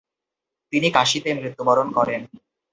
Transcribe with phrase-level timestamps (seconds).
[0.73, 2.21] তিনি কাশীতে মৃত্যুবরণ করেন।